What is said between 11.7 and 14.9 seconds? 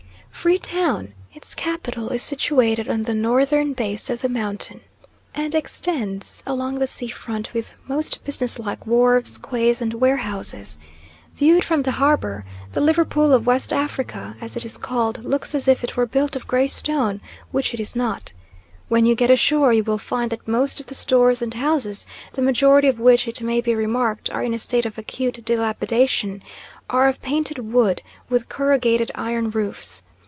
the harbour, "The Liverpool of West Africa," as it is